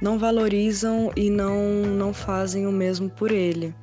não 0.00 0.16
valorizam 0.16 1.10
e 1.16 1.28
não 1.28 1.82
não 1.84 2.14
fazem 2.14 2.66
o 2.66 2.72
mesmo 2.72 3.10
por 3.10 3.32
ele. 3.32 3.74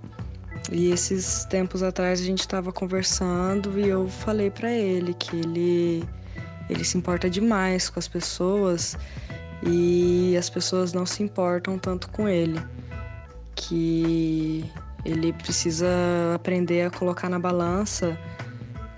E 0.72 0.92
esses 0.92 1.46
tempos 1.46 1.84
atrás 1.84 2.20
a 2.20 2.24
gente 2.24 2.40
estava 2.40 2.72
conversando 2.72 3.80
e 3.80 3.88
eu 3.88 4.08
falei 4.08 4.50
para 4.50 4.72
ele 4.72 5.14
que 5.14 5.36
ele 5.36 6.04
ele 6.70 6.84
se 6.84 6.98
importa 6.98 7.30
demais 7.30 7.90
com 7.90 8.00
as 8.00 8.08
pessoas 8.08 8.98
e 9.64 10.36
as 10.38 10.50
pessoas 10.50 10.94
não 10.94 11.06
se 11.06 11.22
importam 11.22 11.78
tanto 11.78 12.10
com 12.10 12.28
ele. 12.28 12.60
Que 13.56 14.70
ele 15.06 15.32
precisa 15.34 15.88
aprender 16.34 16.88
a 16.88 16.90
colocar 16.90 17.30
na 17.30 17.40
balança 17.40 18.18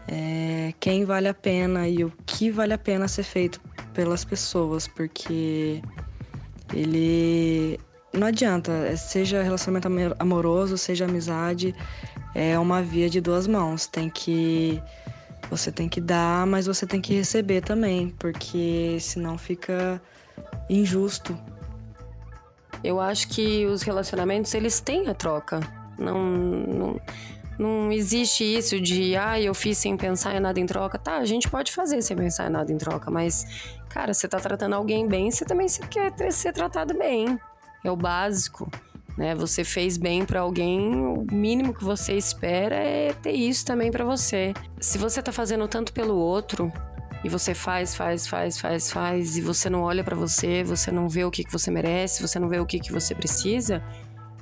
é, 0.08 0.74
quem 0.80 1.04
vale 1.04 1.28
a 1.28 1.34
pena 1.34 1.88
e 1.88 2.04
o 2.04 2.12
que 2.26 2.50
vale 2.50 2.74
a 2.74 2.78
pena 2.78 3.08
ser 3.08 3.24
feito 3.24 3.60
pelas 3.94 4.24
pessoas, 4.24 4.88
porque 4.88 5.82
ele 6.74 7.80
não 8.18 8.28
adianta, 8.28 8.72
é, 8.72 8.96
seja 8.96 9.42
relacionamento 9.44 9.88
amoroso, 10.20 10.78
seja 10.78 11.06
amizade, 11.06 11.76
é 12.34 12.58
uma 12.58 12.82
via 12.82 13.10
de 13.10 13.22
duas 13.22 13.48
mãos. 13.48 13.88
Tem 13.88 14.10
que 14.10 14.82
você 15.50 15.72
tem 15.72 15.88
que 15.88 16.02
dar, 16.02 16.46
mas 16.46 16.66
você 16.66 16.86
tem 16.86 17.00
que 17.00 17.14
receber 17.14 17.62
também, 17.62 18.10
porque 18.20 18.98
senão 19.00 19.38
fica 19.38 20.02
injusto. 20.70 21.38
Eu 22.84 23.00
acho 23.00 23.30
que 23.30 23.66
os 23.66 23.82
relacionamentos 23.82 24.54
eles 24.54 24.80
têm 24.80 25.08
a 25.08 25.14
troca. 25.14 25.60
Não, 25.98 26.24
não 26.24 27.02
não 27.58 27.92
existe 27.92 28.44
isso 28.44 28.80
de, 28.80 29.16
ah, 29.16 29.42
eu 29.42 29.54
fiz 29.54 29.80
sem 29.80 29.98
pensar 29.98 30.36
em 30.36 30.40
nada 30.40 30.60
em 30.60 30.66
troca. 30.66 31.00
Tá, 31.00 31.18
a 31.18 31.26
gente 31.26 31.50
pode 31.50 31.72
fazer 31.72 32.02
sem 32.04 32.16
pensar 32.16 32.48
em 32.48 32.52
nada 32.52 32.72
em 32.72 32.78
troca, 32.78 33.10
mas, 33.10 33.74
cara, 33.90 34.14
você 34.14 34.28
tá 34.28 34.40
tratando 34.40 34.74
alguém 34.74 35.08
bem, 35.08 35.32
você 35.32 35.44
também 35.44 35.68
quer 35.90 36.32
ser 36.32 36.54
tratado 36.54 36.94
bem. 36.96 37.40
É 37.84 37.92
o 37.92 37.96
básico, 37.96 38.70
né? 39.18 39.34
Você 39.36 39.64
fez 39.64 39.98
bem 39.98 40.26
para 40.26 40.42
alguém, 40.42 40.96
o 40.96 41.26
mínimo 41.32 41.74
que 41.74 41.84
você 41.84 42.14
espera 42.14 42.76
é 42.76 43.14
ter 43.14 43.32
isso 43.32 43.66
também 43.66 43.92
para 43.92 44.06
você. 44.06 44.54
Se 44.80 44.98
você 44.98 45.22
tá 45.22 45.32
fazendo 45.32 45.68
tanto 45.68 45.94
pelo 45.94 46.16
outro, 46.16 46.72
e 47.24 47.30
você 47.30 47.54
faz, 47.54 47.96
faz, 47.96 48.28
faz, 48.28 48.60
faz, 48.60 48.92
faz, 48.92 49.38
e 49.38 49.42
você 49.42 49.70
não 49.70 49.82
olha 49.82 50.04
para 50.04 50.16
você, 50.16 50.64
você 50.64 50.92
não 50.92 51.10
vê 51.10 51.24
o 51.24 51.32
que, 51.32 51.44
que 51.44 51.52
você 51.52 51.72
merece, 51.72 52.22
você 52.22 52.40
não 52.40 52.48
vê 52.48 52.60
o 52.60 52.66
que, 52.66 52.80
que 52.80 52.92
você 52.92 53.16
precisa, 53.16 53.84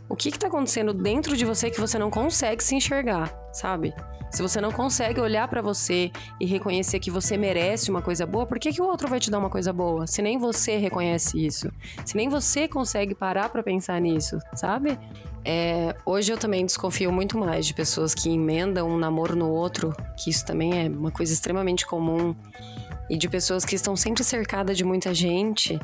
o 0.07 0.15
que 0.15 0.29
está 0.29 0.47
acontecendo 0.47 0.93
dentro 0.93 1.35
de 1.35 1.45
você 1.45 1.69
que 1.69 1.79
você 1.79 1.97
não 1.97 2.09
consegue 2.09 2.63
se 2.63 2.75
enxergar, 2.75 3.33
sabe? 3.51 3.93
Se 4.31 4.41
você 4.41 4.59
não 4.59 4.71
consegue 4.71 5.21
olhar 5.21 5.47
para 5.47 5.61
você 5.61 6.11
e 6.39 6.45
reconhecer 6.45 6.99
que 6.99 7.09
você 7.09 7.37
merece 7.37 7.89
uma 7.89 8.01
coisa 8.01 8.25
boa, 8.25 8.45
por 8.45 8.59
que, 8.59 8.73
que 8.73 8.81
o 8.81 8.85
outro 8.85 9.07
vai 9.07 9.19
te 9.19 9.31
dar 9.31 9.39
uma 9.39 9.49
coisa 9.49 9.71
boa? 9.71 10.05
Se 10.07 10.21
nem 10.21 10.37
você 10.37 10.77
reconhece 10.77 11.43
isso, 11.43 11.71
se 12.05 12.17
nem 12.17 12.27
você 12.27 12.67
consegue 12.67 13.15
parar 13.15 13.47
para 13.49 13.63
pensar 13.63 13.99
nisso, 14.01 14.37
sabe? 14.53 14.99
É, 15.45 15.95
hoje 16.05 16.33
eu 16.33 16.37
também 16.37 16.65
desconfio 16.65 17.11
muito 17.11 17.37
mais 17.37 17.65
de 17.65 17.73
pessoas 17.73 18.13
que 18.13 18.29
emendam 18.29 18.89
um 18.89 18.97
namoro 18.97 19.35
no 19.35 19.49
outro, 19.49 19.95
que 20.17 20.29
isso 20.29 20.45
também 20.45 20.85
é 20.85 20.89
uma 20.89 21.11
coisa 21.11 21.31
extremamente 21.31 21.85
comum, 21.85 22.35
e 23.09 23.17
de 23.17 23.29
pessoas 23.29 23.63
que 23.63 23.75
estão 23.75 23.95
sempre 23.95 24.23
cercadas 24.23 24.75
de 24.75 24.83
muita 24.83 25.13
gente, 25.13 25.79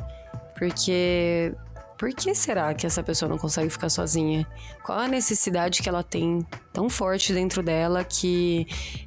porque 0.58 1.54
por 2.02 2.10
que 2.16 2.34
será 2.34 2.74
que 2.74 2.88
essa 2.88 3.04
pessoa 3.04 3.30
não 3.30 3.38
consegue 3.38 3.70
ficar 3.70 3.88
sozinha? 3.88 4.48
Qual 4.82 4.98
a 4.98 5.08
necessidade 5.08 5.84
que 5.84 5.88
ela 5.88 6.02
tem 6.02 6.44
tão 6.74 6.90
forte 6.90 7.32
dentro 7.32 7.62
dela 7.62 8.04
que 8.04 8.66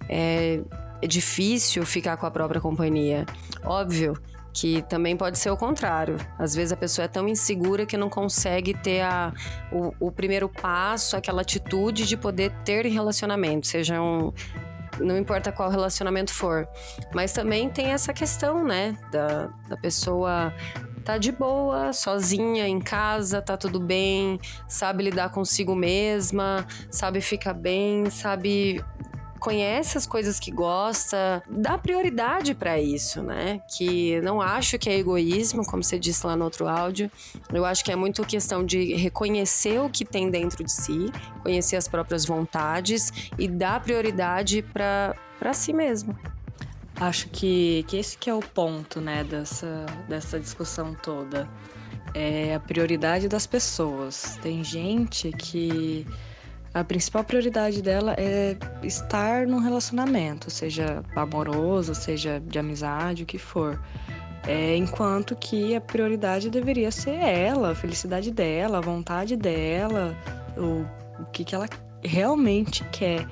é, 0.09 0.61
é 1.03 1.07
difícil 1.09 1.85
ficar 1.85 2.17
com 2.17 2.25
a 2.25 2.31
própria 2.31 2.61
companhia? 2.61 3.27
Óbvio 3.65 4.17
que 4.53 4.81
também 4.83 5.17
pode 5.17 5.41
ser 5.41 5.51
o 5.51 5.57
contrário. 5.57 6.17
Às 6.39 6.55
vezes 6.55 6.71
a 6.71 6.77
pessoa 6.77 7.07
é 7.07 7.09
tão 7.09 7.27
insegura 7.27 7.85
que 7.85 7.97
não 7.97 8.09
consegue 8.09 8.73
ter 8.73 9.01
a, 9.01 9.35
o, 9.73 9.93
o 9.99 10.13
primeiro 10.13 10.49
passo, 10.49 11.17
aquela 11.17 11.43
atitude 11.43 12.07
de 12.07 12.17
poder 12.17 12.53
ter 12.65 12.87
relacionamento, 12.87 13.67
seja 13.67 14.01
um, 14.01 14.33
não 15.01 15.17
importa 15.19 15.53
qual 15.53 15.71
relacionamento 15.71 16.33
for. 16.33 16.69
Mas 17.15 17.33
também 17.33 17.69
tem 17.69 17.93
essa 17.93 18.13
questão, 18.13 18.65
né, 18.65 18.97
da, 19.11 19.49
da 19.69 19.77
pessoa 19.77 20.53
tá 21.05 21.19
de 21.19 21.31
boa, 21.31 21.93
sozinha 21.93 22.67
em 22.67 22.81
casa, 22.81 23.43
tá 23.43 23.59
tudo 23.59 23.79
bem, 23.79 24.41
sabe 24.67 25.05
lidar 25.05 25.29
consigo 25.29 25.75
mesma, 25.75 26.67
sabe 26.91 27.21
ficar 27.21 27.53
bem, 27.53 28.09
sabe 28.09 28.83
conhece 29.45 29.99
as 29.99 30.07
coisas 30.07 30.41
que 30.41 30.51
gosta, 30.51 31.43
dá 31.47 31.77
prioridade 31.77 32.55
para 32.55 32.81
isso, 32.81 33.23
né? 33.23 33.61
Que 33.77 34.19
não 34.23 34.41
acho 34.41 34.79
que 34.79 34.89
é 34.89 34.99
egoísmo, 34.99 35.67
como 35.67 35.85
você 35.85 35.99
disse 35.99 36.27
lá 36.27 36.35
no 36.35 36.45
outro 36.47 36.67
áudio. 36.67 37.11
Eu 37.53 37.67
acho 37.67 37.85
que 37.85 37.93
é 37.93 37.97
muito 37.97 38.25
questão 38.25 38.65
de 38.65 38.95
reconhecer 38.95 39.79
o 39.79 39.91
que 39.91 40.03
tem 40.03 40.31
dentro 40.31 40.65
de 40.65 40.73
si, 40.73 41.13
conhecer 41.43 41.77
as 41.77 41.87
próprias 41.87 42.25
vontades 42.25 43.13
e 43.39 43.47
dar 43.47 43.81
prioridade 43.81 44.63
para 44.63 45.53
si 45.53 45.75
mesmo. 45.75 46.19
Acho 46.97 47.29
que, 47.29 47.85
que 47.87 47.99
esse 47.99 48.17
que 48.17 48.31
é 48.31 48.35
o 48.35 48.41
ponto, 48.41 48.99
né, 48.99 49.25
dessa, 49.25 49.85
dessa 50.09 50.41
discussão 50.41 50.95
toda. 50.95 51.47
É 52.15 52.55
a 52.55 52.61
prioridade 52.61 53.29
das 53.29 53.47
pessoas. 53.47 54.39
Tem 54.41 54.65
gente 54.65 55.31
que 55.33 56.07
a 56.75 56.83
principal 56.83 57.23
prioridade 57.23 57.81
dela 57.81 58.17
é 58.19 58.57
estar 58.83 59.47
num 59.47 59.61
relacionamento, 59.61 60.51
seja 60.51 61.05
amoroso, 61.15 61.95
seja 61.95 62.43
de 62.45 62.59
amizade, 62.59 63.23
o 63.23 63.27
que 63.27 63.39
for. 63.39 63.81
É, 64.47 64.77
enquanto 64.77 65.37
que 65.37 65.77
a 65.77 65.81
prioridade 65.81 66.51
deveria 66.51 66.91
ser 66.91 67.15
ela, 67.15 67.71
a 67.71 67.75
felicidade 67.77 68.33
dela, 68.33 68.79
a 68.79 68.81
vontade 68.81 69.37
dela, 69.37 70.17
o, 70.57 70.85
o 71.23 71.27
que, 71.27 71.45
que 71.45 71.55
ela 71.55 71.69
realmente 72.03 72.85
quer. 72.91 73.27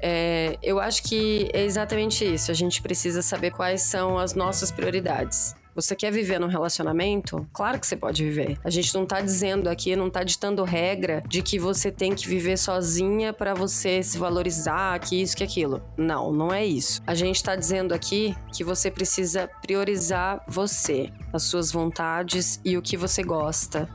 É, 0.00 0.58
eu 0.62 0.80
acho 0.80 1.02
que 1.02 1.50
é 1.52 1.62
exatamente 1.62 2.24
isso. 2.24 2.50
A 2.50 2.54
gente 2.54 2.80
precisa 2.80 3.20
saber 3.20 3.50
quais 3.50 3.82
são 3.82 4.18
as 4.18 4.34
nossas 4.34 4.70
prioridades. 4.70 5.54
Você 5.76 5.94
quer 5.94 6.10
viver 6.10 6.40
num 6.40 6.46
relacionamento? 6.46 7.46
Claro 7.52 7.78
que 7.78 7.86
você 7.86 7.94
pode 7.94 8.24
viver. 8.24 8.58
A 8.64 8.70
gente 8.70 8.94
não 8.94 9.04
tá 9.04 9.20
dizendo 9.20 9.68
aqui, 9.68 9.94
não 9.94 10.08
tá 10.08 10.24
ditando 10.24 10.64
regra 10.64 11.22
de 11.28 11.42
que 11.42 11.58
você 11.58 11.92
tem 11.92 12.14
que 12.14 12.26
viver 12.26 12.56
sozinha 12.56 13.30
para 13.30 13.52
você 13.52 14.02
se 14.02 14.16
valorizar, 14.16 14.98
que 15.00 15.20
isso, 15.20 15.36
que 15.36 15.44
aquilo. 15.44 15.82
Não, 15.94 16.32
não 16.32 16.50
é 16.50 16.64
isso. 16.64 17.02
A 17.06 17.14
gente 17.14 17.44
tá 17.44 17.54
dizendo 17.54 17.92
aqui 17.92 18.34
que 18.54 18.64
você 18.64 18.90
precisa 18.90 19.50
priorizar 19.60 20.42
você, 20.48 21.12
as 21.30 21.42
suas 21.42 21.70
vontades 21.70 22.58
e 22.64 22.78
o 22.78 22.80
que 22.80 22.96
você 22.96 23.22
gosta. 23.22 23.86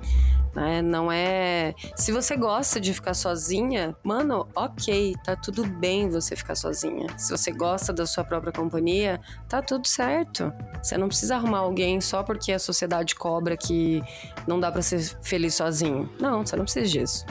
Né? 0.56 0.82
Não 0.82 1.12
é. 1.12 1.74
Se 1.96 2.12
você 2.12 2.36
gosta 2.36 2.80
de 2.80 2.94
ficar 2.94 3.14
sozinha, 3.14 3.96
mano, 4.04 4.48
ok, 4.56 5.16
tá 5.24 5.36
tudo 5.36 5.66
bem 5.66 6.10
você 6.10 6.36
ficar 6.36 6.56
sozinha. 6.56 7.08
Se 7.18 7.32
você 7.32 7.52
gosta 7.52 7.94
da 7.94 8.06
sua 8.06 8.24
própria 8.24 8.52
companhia, 8.52 9.20
tá 9.48 9.62
tudo 9.62 9.88
certo. 9.88 10.52
Você 10.82 10.98
não 10.98 11.08
precisa 11.08 11.36
arrumar 11.36 11.60
alguém 11.60 12.02
só 12.02 12.24
porque 12.24 12.52
a 12.52 12.60
sociedade 12.60 13.16
cobra 13.16 13.56
que 13.56 14.02
não 14.48 14.60
dá 14.60 14.72
para 14.72 14.82
ser 14.82 15.00
feliz 15.22 15.56
sozinho. 15.56 16.10
Não, 16.20 16.46
você 16.46 16.56
não 16.56 16.64
precisa 16.64 16.88
disso. 16.88 17.26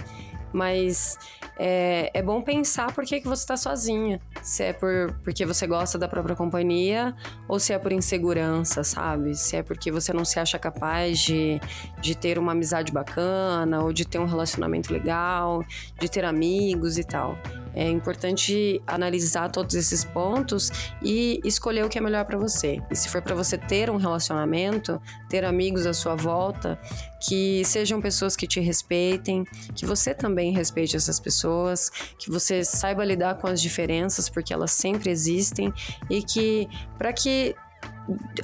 Mas 0.52 1.16
é, 1.62 2.10
é 2.14 2.22
bom 2.22 2.40
pensar 2.40 2.90
por 2.94 3.04
que, 3.04 3.20
que 3.20 3.28
você 3.28 3.42
está 3.42 3.54
sozinha. 3.54 4.18
Se 4.42 4.64
é 4.64 4.72
por, 4.72 5.14
porque 5.22 5.44
você 5.44 5.66
gosta 5.66 5.98
da 5.98 6.08
própria 6.08 6.34
companhia 6.34 7.14
ou 7.46 7.60
se 7.60 7.74
é 7.74 7.78
por 7.78 7.92
insegurança, 7.92 8.82
sabe? 8.82 9.34
Se 9.34 9.56
é 9.56 9.62
porque 9.62 9.92
você 9.92 10.10
não 10.10 10.24
se 10.24 10.40
acha 10.40 10.58
capaz 10.58 11.18
de, 11.18 11.60
de 12.00 12.14
ter 12.14 12.38
uma 12.38 12.52
amizade 12.52 12.90
bacana 12.90 13.84
ou 13.84 13.92
de 13.92 14.06
ter 14.06 14.18
um 14.18 14.24
relacionamento 14.24 14.90
legal, 14.90 15.62
de 16.00 16.08
ter 16.08 16.24
amigos 16.24 16.96
e 16.96 17.04
tal. 17.04 17.36
É 17.74 17.88
importante 17.88 18.82
analisar 18.86 19.50
todos 19.50 19.74
esses 19.74 20.04
pontos 20.04 20.70
e 21.02 21.40
escolher 21.44 21.84
o 21.84 21.88
que 21.88 21.98
é 21.98 22.00
melhor 22.00 22.24
para 22.24 22.38
você. 22.38 22.82
E 22.90 22.96
se 22.96 23.08
for 23.08 23.22
para 23.22 23.34
você 23.34 23.56
ter 23.56 23.90
um 23.90 23.96
relacionamento, 23.96 25.00
ter 25.28 25.44
amigos 25.44 25.86
à 25.86 25.92
sua 25.92 26.14
volta, 26.14 26.78
que 27.20 27.64
sejam 27.64 28.00
pessoas 28.00 28.36
que 28.36 28.46
te 28.46 28.60
respeitem, 28.60 29.44
que 29.74 29.86
você 29.86 30.14
também 30.14 30.52
respeite 30.52 30.96
essas 30.96 31.20
pessoas, 31.20 31.90
que 32.18 32.30
você 32.30 32.64
saiba 32.64 33.04
lidar 33.04 33.36
com 33.36 33.46
as 33.46 33.60
diferenças, 33.60 34.28
porque 34.28 34.52
elas 34.52 34.72
sempre 34.72 35.10
existem 35.10 35.72
e 36.08 36.22
que 36.22 36.68
para 36.98 37.12
que 37.12 37.54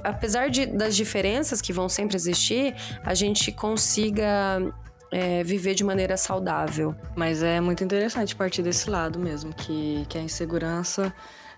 apesar 0.04 0.48
de, 0.48 0.66
das 0.66 0.94
diferenças 0.94 1.60
que 1.60 1.72
vão 1.72 1.88
sempre 1.88 2.16
existir, 2.16 2.74
a 3.04 3.14
gente 3.14 3.50
consiga 3.50 4.72
é, 5.10 5.42
viver 5.44 5.74
de 5.74 5.84
maneira 5.84 6.16
saudável. 6.16 6.94
Mas 7.14 7.42
é 7.42 7.60
muito 7.60 7.84
interessante 7.84 8.34
partir 8.34 8.62
desse 8.62 8.88
lado 8.90 9.18
mesmo, 9.18 9.52
que, 9.54 10.04
que 10.08 10.18
a 10.18 10.20
insegurança 10.20 11.12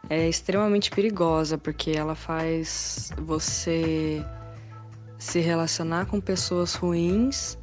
é 0.09 0.29
extremamente 0.29 0.91
perigosa, 0.91 1.59
porque 1.59 1.93
ela 1.93 2.15
faz 2.15 3.13
você 3.19 4.25
se 5.19 5.41
relacionar 5.41 6.07
com 6.07 6.21
pessoas 6.21 6.75
ruins 6.75 7.59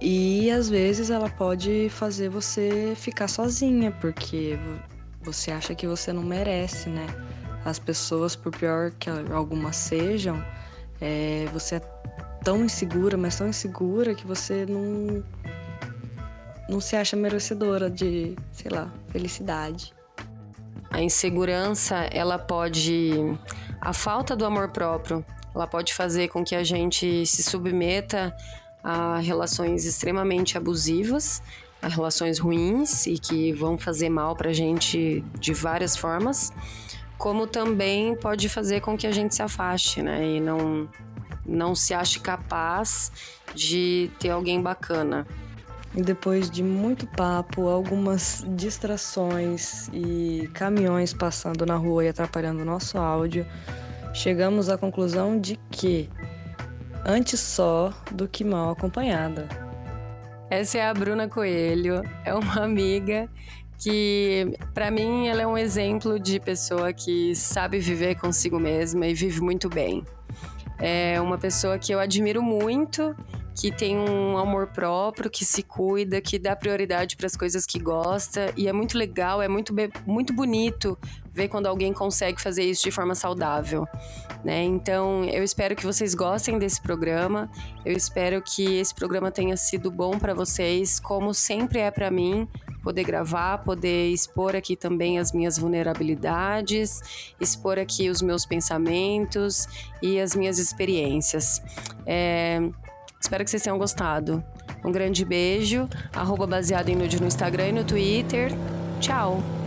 e 0.00 0.50
às 0.50 0.68
vezes 0.68 1.10
ela 1.10 1.28
pode 1.28 1.88
fazer 1.90 2.28
você 2.28 2.94
ficar 2.96 3.28
sozinha, 3.28 3.90
porque 4.00 4.58
você 5.22 5.50
acha 5.50 5.74
que 5.74 5.86
você 5.86 6.12
não 6.12 6.22
merece, 6.22 6.88
né? 6.88 7.06
As 7.64 7.78
pessoas, 7.78 8.36
por 8.36 8.52
pior 8.56 8.92
que 8.92 9.10
algumas 9.10 9.76
sejam, 9.76 10.42
é, 11.00 11.46
você 11.52 11.80
tão 12.48 12.64
insegura, 12.64 13.14
mas 13.18 13.36
tão 13.36 13.48
insegura 13.48 14.14
que 14.14 14.26
você 14.26 14.64
não 14.64 15.22
não 16.66 16.80
se 16.80 16.96
acha 16.96 17.14
merecedora 17.14 17.90
de, 17.90 18.34
sei 18.52 18.70
lá, 18.70 18.90
felicidade. 19.10 19.92
A 20.90 21.02
insegurança, 21.02 21.96
ela 22.10 22.38
pode 22.38 23.12
a 23.82 23.92
falta 23.92 24.34
do 24.34 24.46
amor 24.46 24.70
próprio, 24.70 25.22
ela 25.54 25.66
pode 25.66 25.92
fazer 25.92 26.28
com 26.28 26.42
que 26.42 26.54
a 26.54 26.64
gente 26.64 27.26
se 27.26 27.42
submeta 27.42 28.34
a 28.82 29.18
relações 29.18 29.84
extremamente 29.84 30.56
abusivas, 30.56 31.42
a 31.82 31.88
relações 31.88 32.38
ruins 32.38 33.06
e 33.06 33.18
que 33.18 33.52
vão 33.52 33.76
fazer 33.76 34.08
mal 34.08 34.34
pra 34.34 34.54
gente 34.54 35.22
de 35.38 35.52
várias 35.52 35.94
formas, 35.98 36.50
como 37.18 37.46
também 37.46 38.16
pode 38.16 38.48
fazer 38.48 38.80
com 38.80 38.96
que 38.96 39.06
a 39.06 39.12
gente 39.12 39.34
se 39.34 39.42
afaste, 39.42 40.00
né? 40.00 40.36
E 40.36 40.40
não 40.40 40.88
não 41.48 41.74
se 41.74 41.94
ache 41.94 42.20
capaz 42.20 43.10
de 43.54 44.10
ter 44.20 44.30
alguém 44.30 44.60
bacana. 44.62 45.26
E 45.94 46.02
depois 46.02 46.50
de 46.50 46.62
muito 46.62 47.06
papo, 47.06 47.68
algumas 47.68 48.44
distrações 48.50 49.88
e 49.92 50.48
caminhões 50.52 51.14
passando 51.14 51.64
na 51.64 51.76
rua 51.76 52.04
e 52.04 52.08
atrapalhando 52.08 52.62
o 52.62 52.64
nosso 52.64 52.98
áudio, 52.98 53.46
chegamos 54.12 54.68
à 54.68 54.76
conclusão 54.76 55.40
de 55.40 55.58
que 55.70 56.10
antes 57.04 57.40
só 57.40 57.92
do 58.12 58.28
que 58.28 58.44
mal 58.44 58.70
acompanhada. 58.70 59.48
Essa 60.50 60.78
é 60.78 60.86
a 60.86 60.94
Bruna 60.94 61.26
Coelho, 61.28 62.02
é 62.24 62.34
uma 62.34 62.62
amiga 62.62 63.28
que 63.78 64.56
para 64.74 64.90
mim 64.90 65.28
ela 65.28 65.42
é 65.42 65.46
um 65.46 65.56
exemplo 65.56 66.18
de 66.18 66.40
pessoa 66.40 66.92
que 66.92 67.34
sabe 67.34 67.78
viver 67.78 68.16
consigo 68.16 68.58
mesma 68.58 69.06
e 69.06 69.14
vive 69.14 69.40
muito 69.40 69.68
bem. 69.68 70.04
É 70.78 71.20
uma 71.20 71.38
pessoa 71.38 71.78
que 71.78 71.92
eu 71.92 71.98
admiro 71.98 72.42
muito, 72.42 73.14
que 73.54 73.72
tem 73.72 73.98
um 73.98 74.38
amor 74.38 74.68
próprio, 74.68 75.28
que 75.28 75.44
se 75.44 75.62
cuida, 75.62 76.20
que 76.20 76.38
dá 76.38 76.54
prioridade 76.54 77.16
para 77.16 77.26
as 77.26 77.36
coisas 77.36 77.66
que 77.66 77.78
gosta. 77.78 78.52
E 78.56 78.68
é 78.68 78.72
muito 78.72 78.96
legal, 78.96 79.42
é 79.42 79.48
muito, 79.48 79.74
muito 80.06 80.32
bonito 80.32 80.96
ver 81.32 81.48
quando 81.48 81.66
alguém 81.66 81.92
consegue 81.92 82.40
fazer 82.40 82.62
isso 82.62 82.84
de 82.84 82.90
forma 82.92 83.14
saudável. 83.16 83.86
Né? 84.44 84.62
Então, 84.62 85.24
eu 85.24 85.42
espero 85.42 85.74
que 85.74 85.84
vocês 85.84 86.14
gostem 86.14 86.58
desse 86.58 86.80
programa. 86.80 87.50
Eu 87.84 87.96
espero 87.96 88.40
que 88.40 88.76
esse 88.76 88.94
programa 88.94 89.32
tenha 89.32 89.56
sido 89.56 89.90
bom 89.90 90.18
para 90.18 90.34
vocês, 90.34 91.00
como 91.00 91.34
sempre 91.34 91.80
é 91.80 91.90
para 91.90 92.10
mim 92.10 92.48
poder 92.82 93.04
gravar, 93.04 93.58
poder 93.58 94.10
expor 94.10 94.56
aqui 94.56 94.76
também 94.76 95.18
as 95.18 95.32
minhas 95.32 95.58
vulnerabilidades, 95.58 97.32
expor 97.40 97.78
aqui 97.78 98.08
os 98.08 98.22
meus 98.22 98.46
pensamentos 98.46 99.66
e 100.02 100.20
as 100.20 100.34
minhas 100.34 100.58
experiências. 100.58 101.62
É, 102.06 102.60
espero 103.20 103.44
que 103.44 103.50
vocês 103.50 103.62
tenham 103.62 103.78
gostado. 103.78 104.42
Um 104.84 104.92
grande 104.92 105.24
beijo, 105.24 105.88
arroba 106.12 106.46
baseado 106.46 106.88
em 106.88 106.96
nude 106.96 107.20
no 107.20 107.26
Instagram 107.26 107.68
e 107.68 107.72
no 107.72 107.84
Twitter. 107.84 108.52
Tchau! 109.00 109.57